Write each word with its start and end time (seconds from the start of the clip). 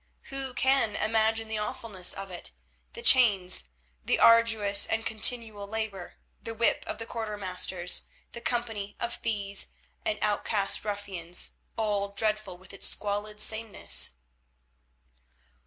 Who 0.31 0.55
can 0.55 0.95
imagine 0.95 1.47
the 1.47 1.59
awfulness 1.59 2.15
of 2.15 2.31
it—the 2.31 3.03
chains, 3.03 3.65
the 4.03 4.17
arduous 4.17 4.87
and 4.87 5.05
continual 5.05 5.67
labour, 5.67 6.15
the 6.41 6.55
whip 6.55 6.83
of 6.87 6.97
the 6.97 7.05
quarter 7.05 7.37
masters, 7.37 8.07
the 8.31 8.41
company 8.41 8.95
of 8.99 9.13
thieves 9.13 9.67
and 10.03 10.17
outcast 10.23 10.83
ruffians, 10.83 11.51
all 11.77 12.07
dreadful 12.15 12.63
in 12.63 12.69
its 12.71 12.87
squalid 12.87 13.39
sameness? 13.39 14.15